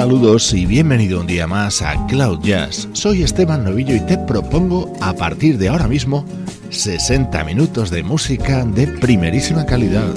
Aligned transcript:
Saludos 0.00 0.54
y 0.54 0.64
bienvenido 0.64 1.20
un 1.20 1.26
día 1.26 1.46
más 1.46 1.82
a 1.82 2.06
Cloud 2.06 2.40
Jazz. 2.40 2.88
Soy 2.94 3.22
Esteban 3.22 3.64
Novillo 3.64 3.94
y 3.94 4.00
te 4.00 4.16
propongo 4.16 4.90
a 4.98 5.12
partir 5.12 5.58
de 5.58 5.68
ahora 5.68 5.88
mismo 5.88 6.24
60 6.70 7.44
minutos 7.44 7.90
de 7.90 8.02
música 8.02 8.64
de 8.64 8.86
primerísima 8.86 9.66
calidad. 9.66 10.08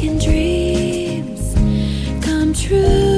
Feel 0.00 0.18
Like 2.22 3.09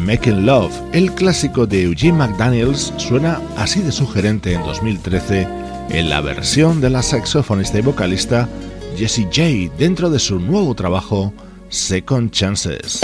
Making 0.00 0.46
Love, 0.46 0.72
el 0.92 1.12
clásico 1.14 1.66
de 1.66 1.82
Eugene 1.82 2.18
McDaniels, 2.18 2.92
suena 2.96 3.40
así 3.56 3.80
de 3.80 3.92
sugerente 3.92 4.52
en 4.52 4.62
2013 4.62 5.46
en 5.90 6.08
la 6.08 6.20
versión 6.20 6.80
de 6.80 6.90
la 6.90 7.02
saxofonista 7.02 7.78
y 7.78 7.82
vocalista 7.82 8.48
Jessie 8.96 9.24
J 9.24 9.74
dentro 9.78 10.10
de 10.10 10.18
su 10.18 10.38
nuevo 10.38 10.74
trabajo 10.74 11.32
Second 11.68 12.30
Chances. 12.30 13.00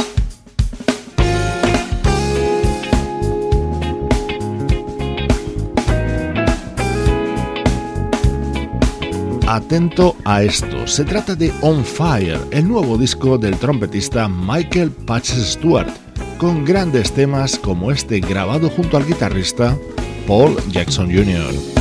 Atento 9.47 10.17
a 10.25 10.43
esto, 10.43 10.87
se 10.87 11.05
trata 11.05 11.35
de 11.35 11.53
On 11.63 11.85
Fire, 11.85 12.41
el 12.51 12.67
nuevo 12.67 12.99
disco 12.99 13.39
del 13.39 13.57
trompetista 13.57 14.29
Michael 14.29 14.91
Patches 14.91 15.53
Stewart 15.53 16.06
con 16.39 16.65
grandes 16.65 17.13
temas 17.13 17.59
como 17.59 17.91
este 17.91 18.21
grabado 18.21 18.69
junto 18.69 18.97
al 18.97 19.07
guitarrista 19.07 19.77
Paul 20.27 20.57
Jackson 20.71 21.07
Jr. 21.07 21.76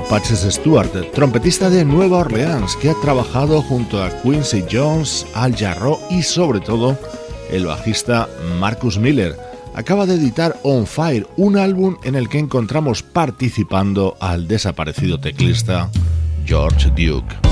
Michael 0.00 0.50
Stewart, 0.50 1.12
trompetista 1.12 1.70
de 1.70 1.84
Nueva 1.84 2.18
Orleans 2.18 2.76
que 2.76 2.90
ha 2.90 2.94
trabajado 3.00 3.62
junto 3.62 4.02
a 4.02 4.10
Quincy 4.22 4.64
Jones, 4.70 5.26
Al 5.34 5.54
Jarreau 5.54 5.98
y 6.10 6.22
sobre 6.22 6.60
todo 6.60 6.98
el 7.50 7.66
bajista 7.66 8.28
Marcus 8.58 8.98
Miller. 8.98 9.36
Acaba 9.74 10.06
de 10.06 10.14
editar 10.14 10.56
On 10.62 10.86
Fire, 10.86 11.26
un 11.36 11.56
álbum 11.56 11.96
en 12.04 12.14
el 12.14 12.28
que 12.28 12.38
encontramos 12.38 13.02
participando 13.02 14.16
al 14.20 14.48
desaparecido 14.48 15.18
teclista 15.18 15.90
George 16.46 16.90
Duke. 16.90 17.43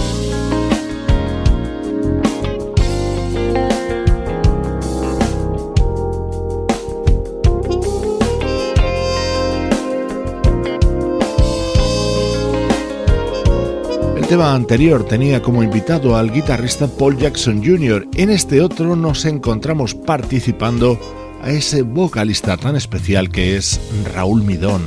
Tema 14.32 14.54
anterior 14.54 15.04
tenía 15.04 15.42
como 15.42 15.62
invitado 15.62 16.16
al 16.16 16.32
guitarrista 16.32 16.86
Paul 16.86 17.18
Jackson 17.18 17.62
Jr. 17.62 18.08
En 18.14 18.30
este 18.30 18.62
otro 18.62 18.96
nos 18.96 19.26
encontramos 19.26 19.94
participando 19.94 20.98
a 21.42 21.50
ese 21.50 21.82
vocalista 21.82 22.56
tan 22.56 22.74
especial 22.74 23.28
que 23.28 23.56
es 23.56 23.78
Raúl 24.14 24.42
Midón. 24.42 24.80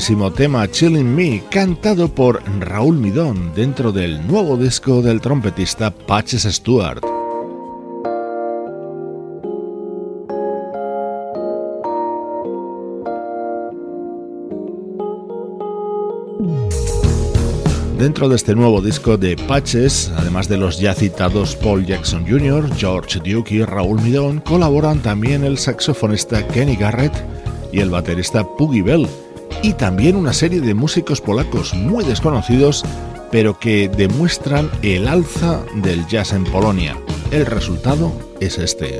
Buenísimo 0.00 0.32
tema 0.32 0.66
Chilling 0.66 1.14
Me, 1.14 1.42
cantado 1.50 2.08
por 2.08 2.42
Raúl 2.58 2.96
Midón 2.96 3.52
dentro 3.54 3.92
del 3.92 4.26
nuevo 4.26 4.56
disco 4.56 5.02
del 5.02 5.20
trompetista 5.20 5.90
Patches 5.90 6.44
Stewart. 6.44 7.04
Dentro 17.98 18.30
de 18.30 18.36
este 18.36 18.54
nuevo 18.54 18.80
disco 18.80 19.18
de 19.18 19.36
Patches, 19.36 20.10
además 20.16 20.48
de 20.48 20.56
los 20.56 20.80
ya 20.80 20.94
citados 20.94 21.56
Paul 21.56 21.84
Jackson 21.84 22.26
Jr., 22.26 22.74
George 22.74 23.18
Duke 23.18 23.54
y 23.54 23.62
Raúl 23.66 24.00
Midón, 24.00 24.40
colaboran 24.40 25.00
también 25.00 25.44
el 25.44 25.58
saxofonista 25.58 26.48
Kenny 26.48 26.76
Garrett 26.76 27.12
y 27.70 27.80
el 27.80 27.90
baterista 27.90 28.44
Puggy 28.56 28.80
Bell 28.80 29.06
y 29.62 29.74
también 29.74 30.16
una 30.16 30.32
serie 30.32 30.60
de 30.60 30.74
músicos 30.74 31.20
polacos 31.20 31.74
muy 31.74 32.04
desconocidos 32.04 32.84
pero 33.30 33.58
que 33.58 33.88
demuestran 33.88 34.70
el 34.82 35.06
alza 35.06 35.62
del 35.76 36.06
jazz 36.06 36.32
en 36.32 36.44
Polonia. 36.44 36.96
El 37.30 37.46
resultado 37.46 38.12
es 38.40 38.58
este. 38.58 38.98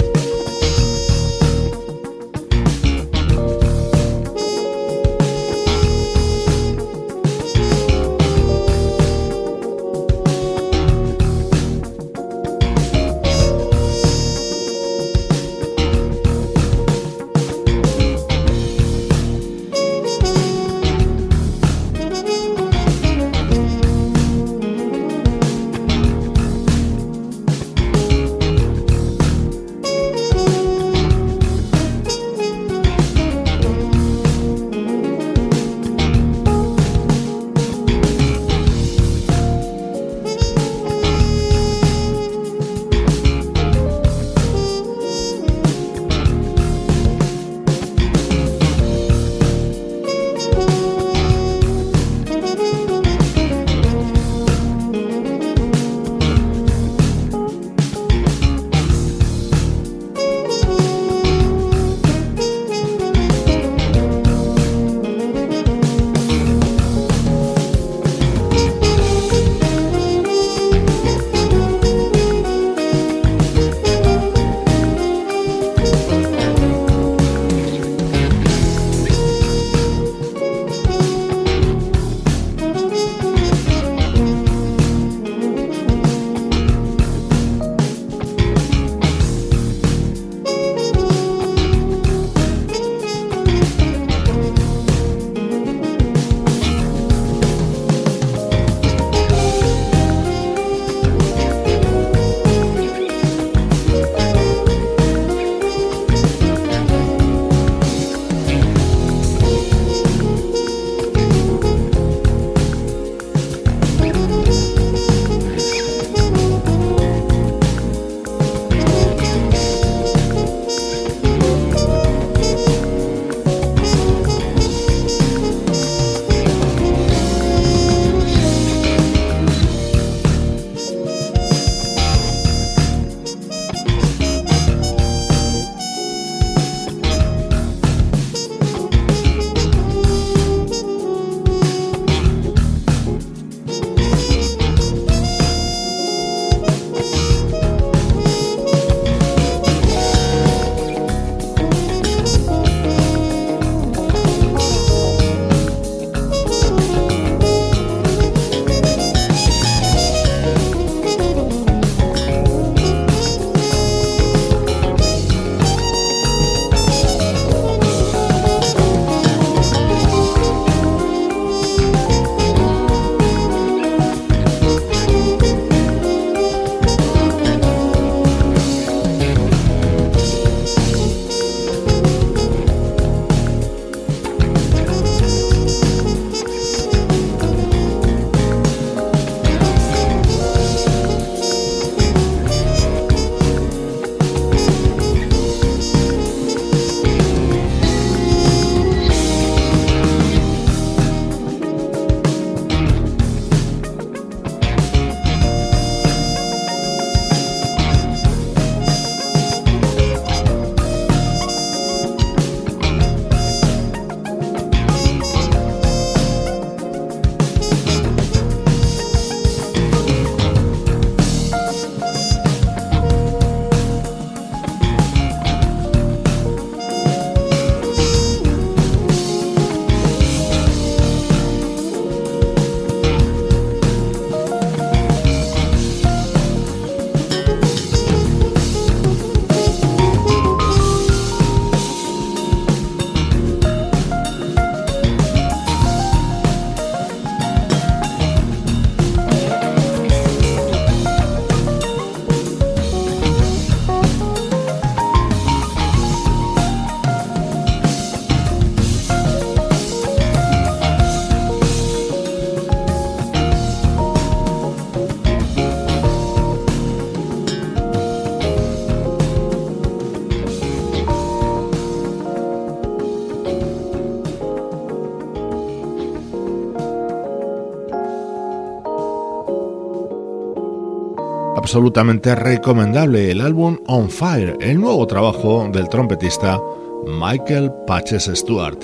Absolutamente 281.71 282.35
recomendable 282.35 283.31
el 283.31 283.41
álbum 283.41 283.79
On 283.87 284.11
Fire, 284.11 284.57
el 284.61 284.81
nuevo 284.81 285.07
trabajo 285.07 285.71
del 285.73 285.89
trompetista 285.89 286.59
Michael 287.07 287.71
Patches 287.87 288.29
Stewart. 288.35 288.77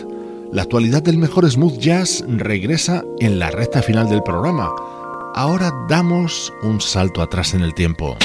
La 0.53 0.62
actualidad 0.62 1.03
del 1.03 1.18
mejor 1.18 1.51
smooth 1.51 1.79
jazz 1.79 2.22
regresa 2.29 3.03
en 3.18 3.40
la 3.40 3.51
recta 3.51 3.83
final 3.83 4.09
del 4.09 4.22
programa. 4.22 4.70
Ahora 5.35 5.72
damos 5.88 6.53
un 6.62 6.81
salto 6.81 7.22
atrás 7.22 7.55
en 7.55 7.62
el 7.62 7.75
tiempo. 7.75 8.16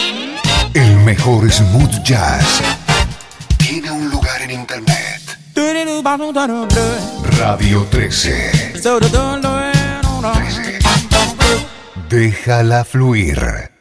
El 0.75 0.95
mejor 0.97 1.51
smooth 1.51 2.03
jazz 2.03 2.61
tiene 3.57 3.89
un 3.89 4.11
lugar 4.11 4.43
en 4.43 4.51
internet. 4.51 5.21
Radio 7.39 7.87
13. 7.89 8.73
13. 8.73 8.91
Déjala 12.07 12.85
fluir. 12.85 13.71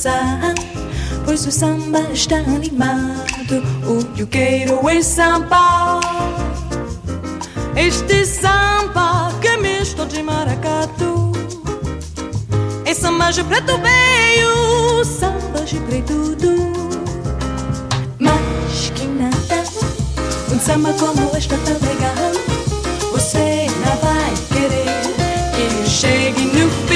Passar. 0.00 0.54
Pois 1.24 1.46
o 1.46 1.52
samba 1.52 2.00
está 2.12 2.36
animado, 2.36 3.62
o 3.86 4.04
que 4.14 4.22
eu 4.22 4.26
quero 4.26 4.88
é 4.88 5.02
samba. 5.02 6.00
Este 7.76 8.24
samba 8.24 9.30
que 9.40 9.48
é 9.48 9.56
misto 9.58 10.06
de 10.06 10.22
maracatu. 10.22 11.32
É 12.86 12.94
samba 12.94 13.30
de 13.30 13.44
preto 13.44 13.78
veio, 13.78 15.04
samba 15.04 15.60
de 15.64 15.78
preto 15.80 16.34
do. 16.36 16.72
Mas 18.18 18.90
que 18.94 19.04
nada, 19.04 19.64
um 20.52 20.58
samba 20.58 20.92
como 20.94 21.36
este 21.36 21.54
tá 21.56 21.72
legal. 21.86 22.32
Você 23.12 23.66
não 23.84 23.96
vai 23.98 24.32
querer 24.48 25.02
que 25.54 25.88
chegue 25.88 26.42
no 26.46 26.89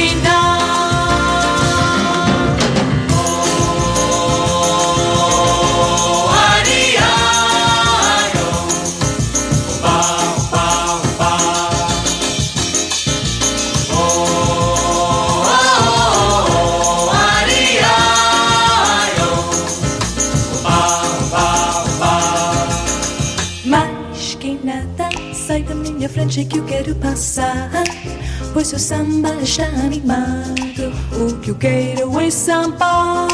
Pois 28.55 28.73
o 28.73 28.79
samba 28.79 29.35
está 29.43 29.65
animado, 29.65 30.93
o 31.13 31.41
que 31.41 31.51
eu 31.51 31.57
quero 31.57 32.21
é 32.21 32.31
samba. 32.31 33.27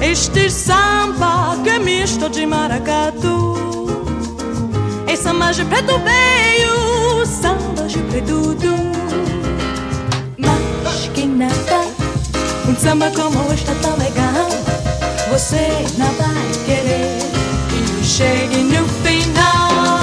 Este 0.00 0.48
samba 0.48 1.54
que 1.62 1.68
é 1.68 1.78
misto 1.78 2.30
de 2.30 2.46
maracatu. 2.46 3.54
É 5.06 5.14
samba 5.14 5.52
de 5.52 5.66
preto 5.66 5.92
veio, 5.98 7.26
samba 7.26 7.86
de 7.86 7.98
preto 7.98 8.54
do. 8.54 8.74
Mas 10.38 11.10
que 11.12 11.26
nada, 11.26 11.84
um 12.66 12.74
samba 12.74 13.10
como 13.10 13.52
este 13.52 13.70
tão 13.82 13.98
legal. 13.98 14.48
Você 15.30 15.68
não 15.98 16.10
vai 16.14 16.64
querer 16.64 17.18
que 17.68 18.02
chegue 18.02 18.62
no 18.62 18.88
final. 19.04 20.01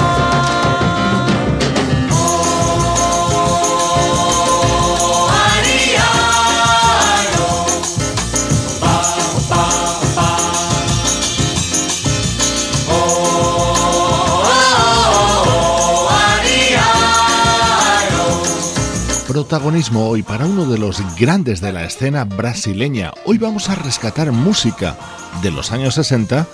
Protagonismo 19.50 20.08
hoy 20.08 20.22
para 20.22 20.46
uno 20.46 20.64
de 20.64 20.78
los 20.78 21.02
grandes 21.18 21.60
de 21.60 21.72
la 21.72 21.82
escena 21.82 22.22
brasileña. 22.22 23.10
Hoy 23.24 23.36
vamos 23.36 23.68
a 23.68 23.74
rescatar 23.74 24.30
música 24.30 24.96
de 25.42 25.50
los 25.50 25.72
años 25.72 25.94
60 25.94 26.46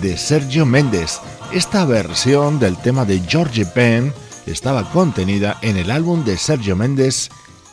de 0.00 0.16
Sergio 0.16 0.64
Méndez. 0.64 1.18
Esta 1.52 1.84
versión 1.84 2.60
del 2.60 2.76
tema 2.76 3.04
de 3.04 3.18
George 3.26 3.66
Penn 3.66 4.12
estaba 4.46 4.88
contenida 4.92 5.58
en 5.62 5.76
el 5.76 5.90
álbum 5.90 6.24
de 6.24 6.38
Sergio 6.38 6.76
Méndez 6.76 7.28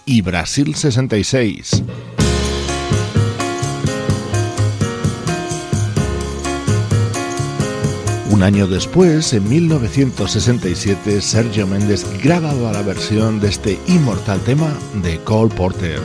y 0.07 0.21
Brasil 0.21 0.73
66. 0.73 1.83
Un 8.41 8.45
año 8.45 8.65
después, 8.65 9.33
en 9.33 9.47
1967, 9.47 11.21
Sergio 11.21 11.67
Méndez 11.67 12.07
grababa 12.23 12.71
la 12.71 12.81
versión 12.81 13.39
de 13.39 13.49
este 13.49 13.79
inmortal 13.85 14.39
tema 14.39 14.73
de 15.03 15.19
Cole 15.19 15.53
Porter. 15.53 15.99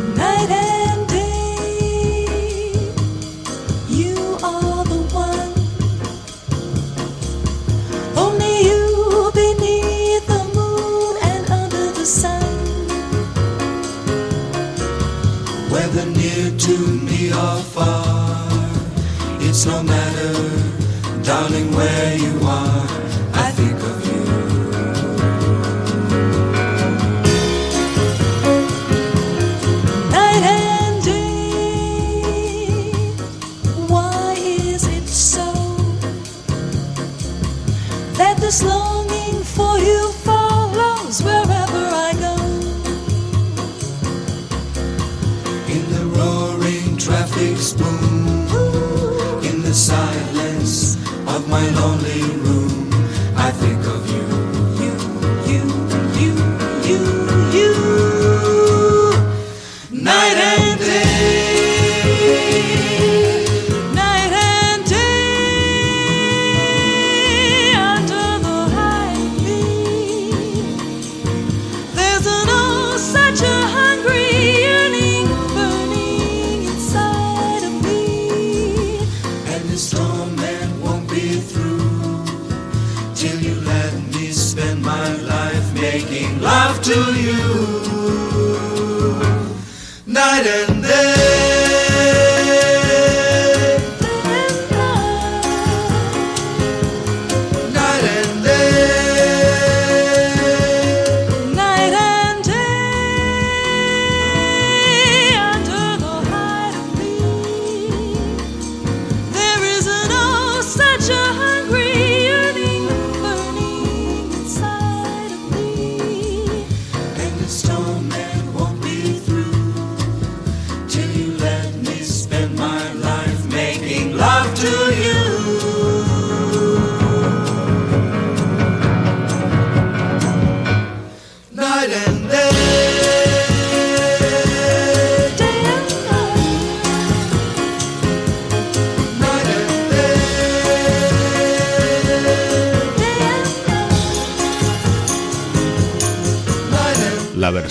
Darling, 21.37 21.71
where 21.77 22.17
you 22.17 22.41
are, 22.45 22.56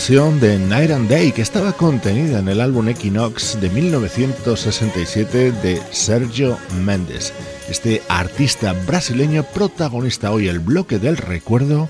de 0.08 0.60
Night 0.60 0.92
and 0.92 1.10
Day 1.10 1.32
que 1.32 1.42
estaba 1.42 1.74
contenida 1.74 2.38
en 2.38 2.48
el 2.48 2.62
álbum 2.62 2.88
Equinox 2.90 3.60
de 3.60 3.72
1967 3.72 5.52
de 5.52 5.82
Sergio 5.90 6.60
Méndez, 6.84 7.34
este 7.68 8.04
artista 8.08 8.74
brasileño 8.86 9.42
protagonista 9.42 10.32
hoy 10.32 10.48
el 10.48 10.60
bloque 10.60 11.00
del 11.00 11.18
recuerdo 11.18 11.90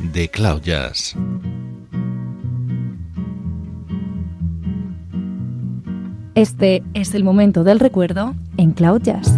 de 0.00 0.28
Cloud 0.28 0.62
Jazz. 0.62 1.14
Este 6.34 6.82
es 6.94 7.14
el 7.14 7.22
momento 7.22 7.62
del 7.62 7.78
recuerdo 7.78 8.34
en 8.56 8.72
Cloud 8.72 9.02
Jazz. 9.02 9.32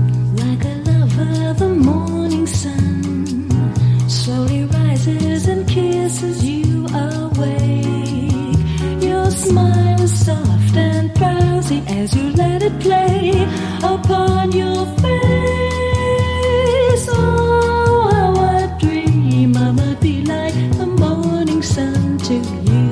smile 9.54 10.00
is 10.02 10.14
soft 10.26 10.76
and 10.76 11.14
drowsy 11.14 11.80
as 11.86 12.14
you 12.16 12.24
let 12.42 12.60
it 12.68 12.76
play 12.80 13.46
upon 13.94 14.50
your 14.62 14.82
face. 15.02 17.04
Oh, 17.08 18.10
how 18.14 18.32
I 18.56 18.58
dream 18.82 19.56
I 19.56 19.58
might 19.80 20.00
be 20.00 20.14
like 20.34 20.54
the 20.80 20.86
morning 21.02 21.62
sun 21.62 22.18
to 22.28 22.34
you. 22.68 22.84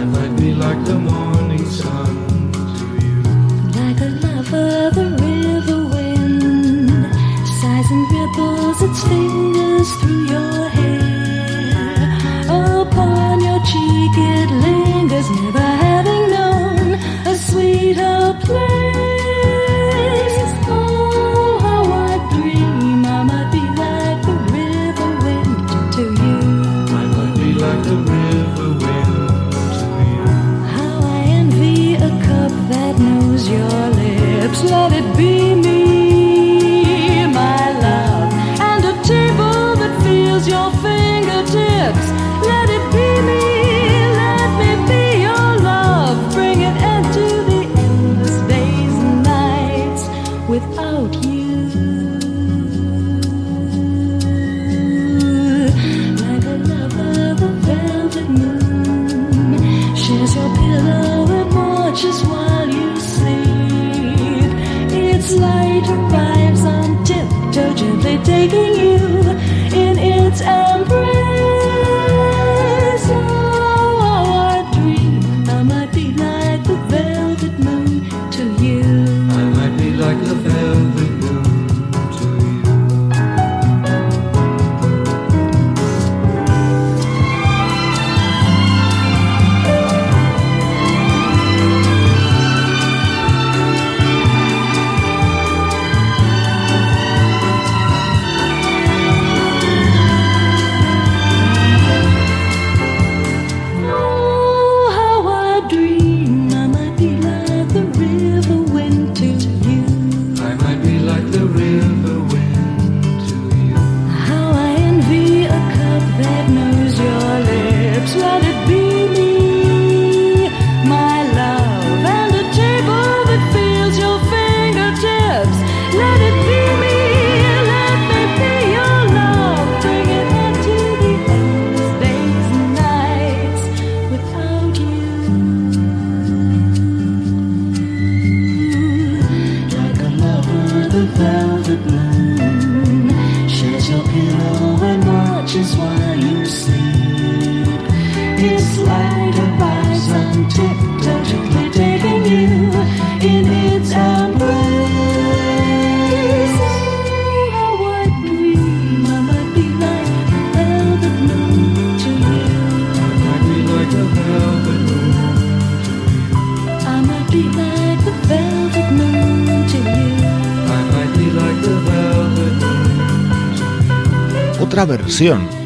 I 0.00 0.02
might 0.16 0.34
be 0.42 0.50
like 0.64 0.80
the 0.90 0.98
morning 1.10 1.64
sun 1.80 2.12
to 2.78 2.86
you. 3.04 3.16
Like 3.78 3.98
a 4.08 4.10
lover, 4.24 4.72
the 4.98 5.06
river 5.22 5.80
wind 5.94 6.90
sighs 7.60 7.88
and 7.94 8.04
ripples 8.16 8.78
its 8.88 9.00
face. 9.08 9.33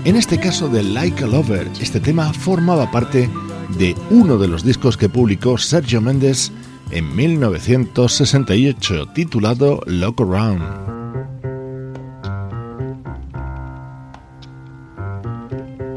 en 0.04 0.16
este 0.16 0.38
caso 0.40 0.68
de 0.68 0.82
Like 0.82 1.22
a 1.22 1.26
Lover. 1.28 1.70
Este 1.80 2.00
tema 2.00 2.32
formaba 2.32 2.90
parte 2.90 3.30
de 3.78 3.94
uno 4.10 4.36
de 4.36 4.48
los 4.48 4.64
discos 4.64 4.96
que 4.96 5.08
publicó 5.08 5.56
Sergio 5.58 6.00
Méndez 6.00 6.50
en 6.90 7.14
1968, 7.14 9.10
titulado 9.14 9.80
Look 9.86 10.20
Around. 10.20 10.62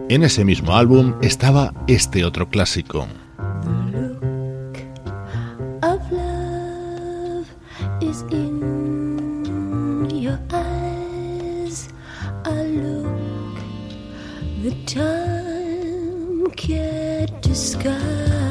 En 0.09 0.23
ese 0.23 0.45
mismo 0.45 0.75
álbum 0.75 1.15
estaba 1.21 1.73
este 1.87 2.23
otro 2.23 2.47
clásico. 2.47 3.07
time 14.85 16.49
can't 16.51 17.41
disguise. 17.41 18.50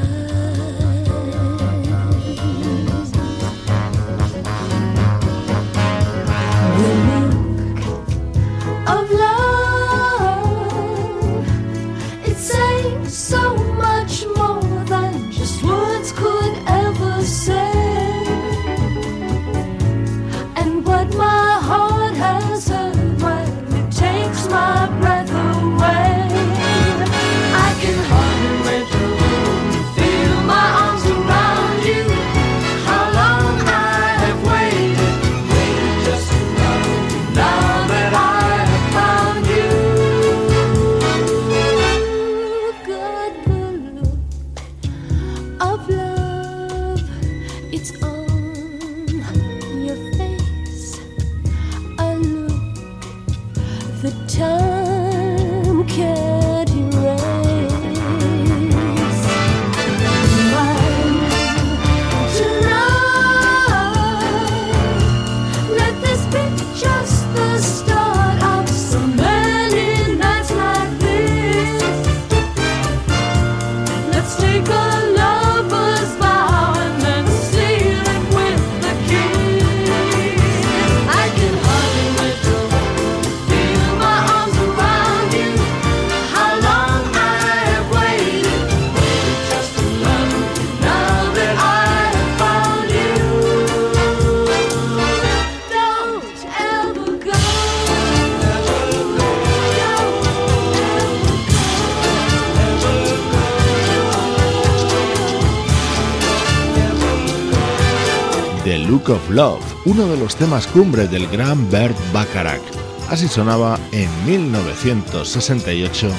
Of 109.09 109.29
Love, 109.29 109.63
uno 109.85 110.07
de 110.07 110.17
los 110.17 110.35
temas 110.35 110.67
cumbre 110.67 111.07
del 111.07 111.27
gran 111.27 111.69
Bert 111.71 111.97
Bacharach. 112.13 112.61
Así 113.09 113.27
sonaba 113.27 113.79
en 113.91 114.09
1968, 114.25 116.09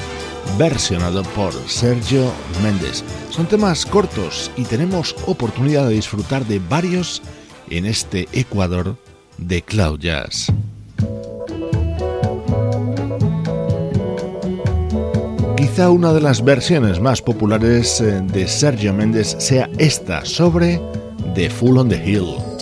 versionado 0.57 1.23
por 1.35 1.53
Sergio 1.67 2.31
Méndez. 2.61 3.03
Son 3.29 3.45
temas 3.45 3.85
cortos 3.85 4.51
y 4.57 4.63
tenemos 4.63 5.15
oportunidad 5.27 5.87
de 5.87 5.95
disfrutar 5.95 6.45
de 6.45 6.59
varios 6.59 7.21
en 7.69 7.85
este 7.85 8.27
Ecuador 8.33 8.95
de 9.37 9.61
Cloud 9.61 9.99
Jazz. 9.99 10.51
Quizá 15.55 15.89
una 15.89 16.13
de 16.13 16.21
las 16.21 16.43
versiones 16.43 16.99
más 16.99 17.21
populares 17.21 18.01
eh, 18.01 18.21
de 18.21 18.47
Sergio 18.47 18.93
Méndez 18.93 19.35
sea 19.39 19.69
esta 19.77 20.25
sobre 20.25 20.79
The 21.35 21.49
Full 21.49 21.77
on 21.77 21.89
the 21.89 22.03
Hill. 22.03 22.52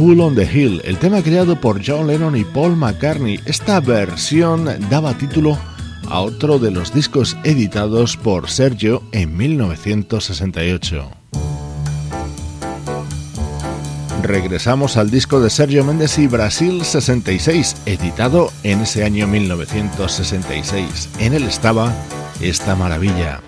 Full 0.00 0.18
on 0.20 0.34
the 0.34 0.48
Hill, 0.50 0.80
el 0.86 0.96
tema 0.96 1.22
creado 1.22 1.60
por 1.60 1.86
John 1.86 2.06
Lennon 2.06 2.34
y 2.34 2.42
Paul 2.42 2.74
McCartney. 2.74 3.38
Esta 3.44 3.80
versión 3.80 4.64
daba 4.88 5.12
título 5.12 5.58
a 6.08 6.20
otro 6.20 6.58
de 6.58 6.70
los 6.70 6.94
discos 6.94 7.36
editados 7.44 8.16
por 8.16 8.48
Sergio 8.48 9.02
en 9.12 9.36
1968. 9.36 11.10
Regresamos 14.22 14.96
al 14.96 15.10
disco 15.10 15.38
de 15.38 15.50
Sergio 15.50 15.84
Méndez 15.84 16.18
y 16.18 16.28
Brasil 16.28 16.82
66, 16.82 17.76
editado 17.84 18.50
en 18.62 18.80
ese 18.80 19.04
año 19.04 19.26
1966. 19.26 21.10
En 21.18 21.34
él 21.34 21.42
estaba 21.42 21.92
esta 22.40 22.74
maravilla. 22.74 23.42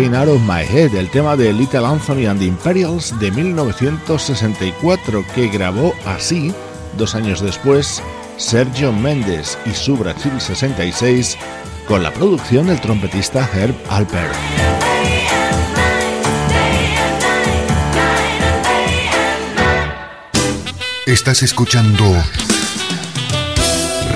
Going 0.00 0.14
Out 0.14 0.28
of 0.28 0.40
My 0.46 0.62
Head, 0.62 0.94
el 0.94 1.10
tema 1.10 1.36
de 1.36 1.52
Little 1.52 1.84
Anthony 1.84 2.24
and 2.26 2.40
the 2.40 2.46
Imperials 2.46 3.12
de 3.20 3.30
1964, 3.30 5.26
que 5.34 5.48
grabó 5.48 5.94
así, 6.06 6.54
dos 6.96 7.14
años 7.14 7.42
después, 7.42 8.02
Sergio 8.38 8.94
Méndez 8.94 9.58
y 9.66 9.72
su 9.72 9.98
Brasil 9.98 10.32
66, 10.38 11.36
con 11.86 12.02
la 12.02 12.14
producción 12.14 12.68
del 12.68 12.80
trompetista 12.80 13.46
Herb 13.52 13.74
Alper. 13.90 14.30
Estás 21.04 21.42
escuchando 21.42 22.04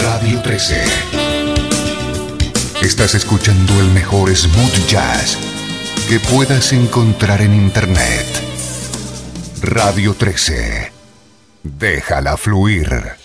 Radio 0.01 0.41
13. 0.41 0.83
Estás 2.81 3.15
escuchando 3.15 3.79
el 3.81 3.89
mejor 3.89 4.35
smooth 4.35 4.87
jazz 4.89 5.54
que 6.09 6.21
puedas 6.21 6.73
encontrar 6.73 7.41
en 7.41 7.55
Internet. 7.55 8.27
Radio 9.63 10.15
13. 10.15 10.93
Déjala 11.63 12.37
fluir. 12.37 13.24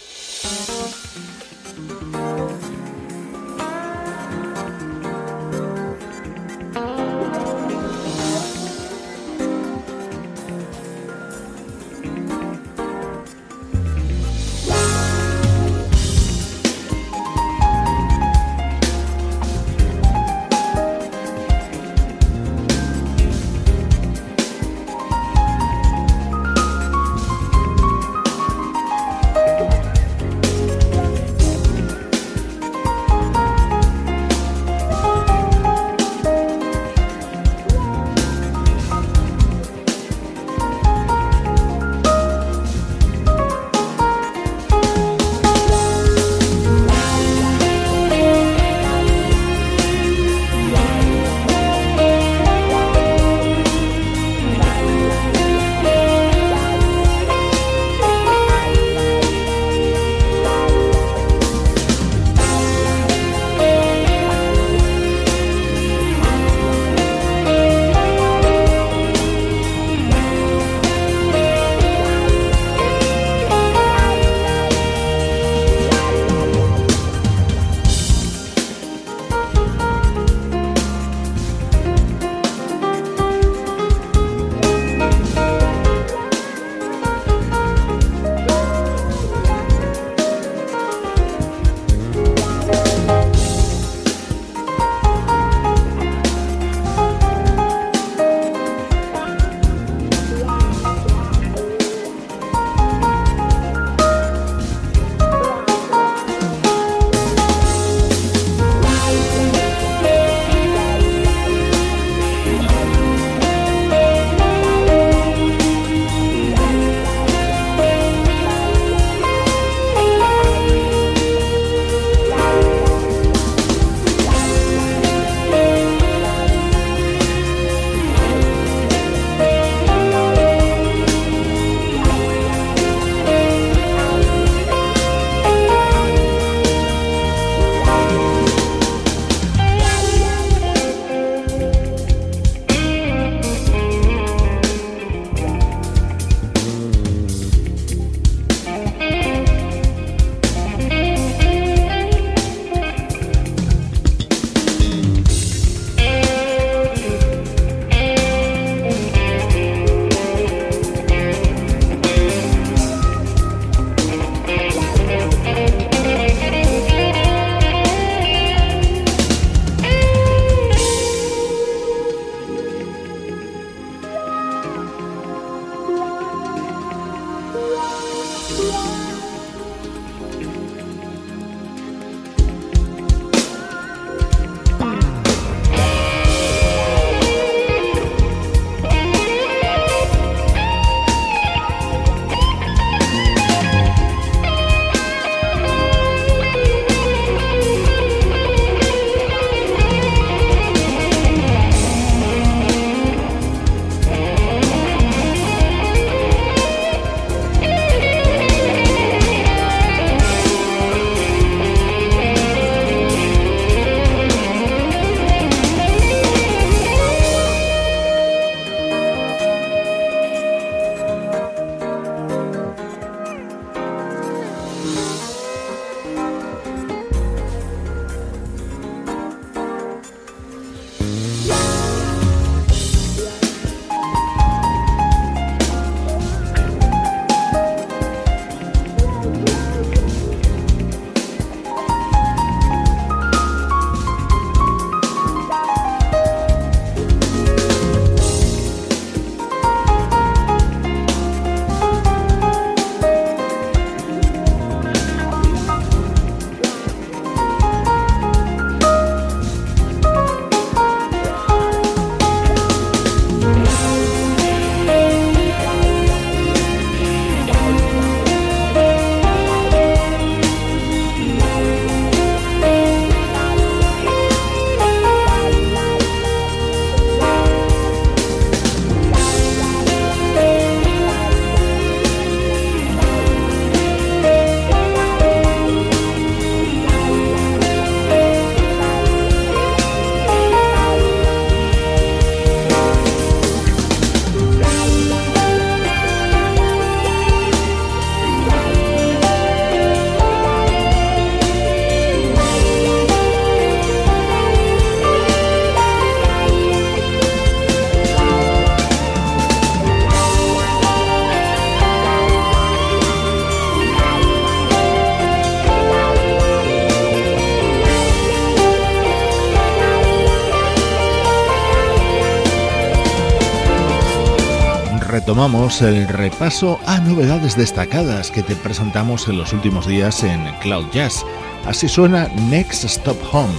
Retomamos 325.39 325.81
el 325.81 326.05
repaso 326.09 326.77
a 326.85 326.99
novedades 326.99 327.55
destacadas 327.55 328.29
que 328.29 328.43
te 328.43 328.57
presentamos 328.57 329.25
en 329.29 329.37
los 329.37 329.53
últimos 329.53 329.87
días 329.87 330.25
en 330.25 330.43
Cloud 330.61 330.87
Jazz. 330.91 331.25
Así 331.65 331.87
suena 331.87 332.27
Next 332.49 332.83
Stop 332.83 333.15
Home, 333.31 333.53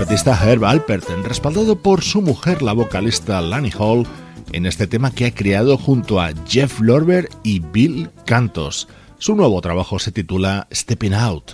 Herb 0.00 0.64
Alpert, 0.64 1.04
respaldado 1.24 1.76
por 1.76 2.02
su 2.02 2.22
mujer, 2.22 2.62
la 2.62 2.72
vocalista 2.72 3.40
Lani 3.42 3.70
Hall, 3.78 4.06
en 4.50 4.64
este 4.64 4.86
tema 4.86 5.10
que 5.10 5.26
ha 5.26 5.34
creado 5.34 5.76
junto 5.76 6.20
a 6.20 6.30
Jeff 6.48 6.80
Lorber 6.80 7.28
y 7.42 7.60
Bill 7.60 8.08
Cantos. 8.24 8.88
Su 9.18 9.36
nuevo 9.36 9.60
trabajo 9.60 9.98
se 9.98 10.10
titula 10.10 10.66
Stepping 10.72 11.12
Out. 11.12 11.52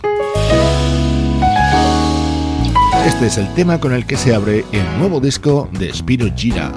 Este 3.04 3.26
es 3.26 3.36
el 3.36 3.52
tema 3.54 3.80
con 3.80 3.92
el 3.92 4.06
que 4.06 4.16
se 4.16 4.32
abre 4.32 4.64
el 4.70 4.98
nuevo 4.98 5.18
disco 5.18 5.68
de 5.72 5.92
Spiro 5.92 6.32
Gira. 6.36 6.72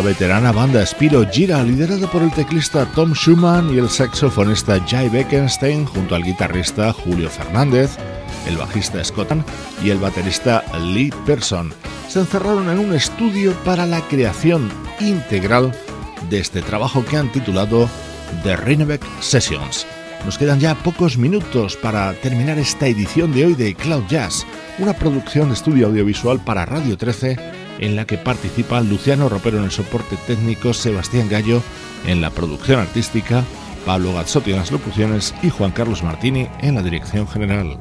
Veterana 0.00 0.52
banda 0.52 0.84
Spiro 0.84 1.24
Gira, 1.30 1.62
liderada 1.62 2.10
por 2.10 2.22
el 2.22 2.30
teclista 2.30 2.84
Tom 2.94 3.14
Schumann 3.14 3.74
y 3.74 3.78
el 3.78 3.88
saxofonista 3.88 4.80
Jay 4.86 5.08
Beckenstein, 5.08 5.86
junto 5.86 6.14
al 6.14 6.22
guitarrista 6.22 6.92
Julio 6.92 7.30
Fernández, 7.30 7.96
el 8.46 8.56
bajista 8.56 9.02
Scott 9.04 9.32
y 9.82 9.90
el 9.90 9.98
baterista 9.98 10.64
Lee 10.78 11.12
Person, 11.24 11.72
se 12.08 12.20
encerraron 12.20 12.68
en 12.68 12.78
un 12.78 12.94
estudio 12.94 13.52
para 13.64 13.86
la 13.86 14.00
creación 14.02 14.70
integral 15.00 15.72
de 16.30 16.40
este 16.40 16.62
trabajo 16.62 17.04
que 17.04 17.16
han 17.16 17.32
titulado 17.32 17.88
The 18.42 18.56
Rinebeck 18.56 19.02
Sessions. 19.20 19.86
Nos 20.24 20.36
quedan 20.38 20.60
ya 20.60 20.74
pocos 20.74 21.16
minutos 21.16 21.76
para 21.76 22.12
terminar 22.14 22.58
esta 22.58 22.86
edición 22.86 23.32
de 23.32 23.46
hoy 23.46 23.54
de 23.54 23.74
Cloud 23.74 24.04
Jazz, 24.08 24.46
una 24.78 24.92
producción 24.92 25.48
de 25.48 25.54
estudio 25.54 25.86
audiovisual 25.86 26.40
para 26.40 26.66
Radio 26.66 26.96
13 26.96 27.65
en 27.78 27.96
la 27.96 28.06
que 28.06 28.18
participan 28.18 28.88
Luciano 28.88 29.28
Ropero 29.28 29.58
en 29.58 29.64
el 29.64 29.70
soporte 29.70 30.16
técnico, 30.26 30.72
Sebastián 30.74 31.28
Gallo 31.28 31.62
en 32.06 32.20
la 32.20 32.30
producción 32.30 32.80
artística, 32.80 33.44
Pablo 33.84 34.14
Gazzotti 34.14 34.50
en 34.50 34.58
las 34.58 34.72
locuciones 34.72 35.34
y 35.42 35.50
Juan 35.50 35.72
Carlos 35.72 36.02
Martini 36.02 36.48
en 36.60 36.74
la 36.74 36.82
dirección 36.82 37.28
general. 37.28 37.78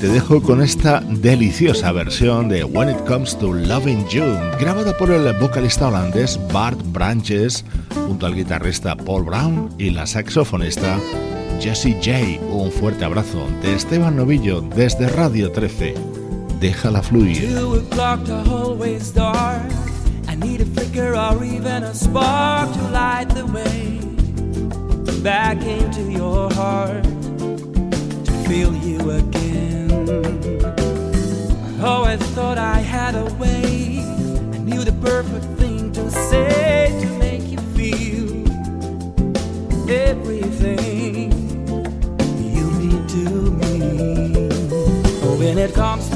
Te 0.00 0.08
dejo 0.08 0.42
con 0.42 0.62
esta 0.62 1.00
deliciosa 1.00 1.90
versión 1.90 2.48
de 2.48 2.62
When 2.62 2.90
It 2.90 2.98
Comes 3.06 3.36
to 3.38 3.52
Loving 3.52 4.06
You, 4.08 4.24
grabada 4.60 4.96
por 4.96 5.10
el 5.10 5.32
vocalista 5.38 5.88
holandés 5.88 6.38
Bart 6.52 6.78
Branches 6.92 7.64
junto 8.06 8.26
al 8.26 8.34
guitarrista 8.34 8.94
Paul 8.94 9.24
Brown 9.24 9.74
y 9.78 9.90
la 9.90 10.06
saxofonista 10.06 10.98
Jesse 11.60 11.96
J. 12.00 12.40
Un 12.50 12.70
fuerte 12.70 13.04
abrazo 13.04 13.46
de 13.62 13.74
Esteban 13.74 14.16
Novillo 14.16 14.60
desde 14.60 15.08
Radio 15.08 15.50
13. 15.50 15.94
Déjala 16.60 17.02
fluir. 17.02 17.42
Need 20.38 20.60
a 20.60 20.64
flicker 20.66 21.14
or 21.14 21.42
even 21.44 21.82
a 21.82 21.92
spark 21.92 22.72
to 22.72 22.82
light 22.90 23.28
the 23.30 23.44
way 23.46 23.98
back 25.22 25.56
into 25.64 26.02
your 26.10 26.52
heart 26.54 27.02
to 27.02 28.32
feel 28.46 28.72
you 28.76 29.10
again. 29.10 29.90
Oh, 31.82 32.04
I 32.04 32.16
thought 32.34 32.58
I 32.58 32.78
had 32.78 33.14
a 33.16 33.24
way. 33.34 33.98
I 34.54 34.58
knew 34.58 34.84
the 34.84 34.92
perfect 35.02 35.46
thing 35.58 35.90
to 35.92 36.10
say 36.10 36.96
to 37.00 37.06
make 37.18 37.50
you 37.50 37.58
feel 37.74 38.46
everything 39.90 41.45
When 45.46 45.58
it 45.58 45.72
comes 45.74 46.15